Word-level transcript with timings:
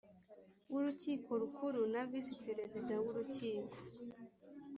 w 0.71 0.73
Urukiko 0.79 1.29
Rukuru 1.41 1.81
na 1.93 2.01
Visi 2.09 2.35
Perezida 2.45 2.93
w 3.03 3.05
Urukiko 3.11 3.75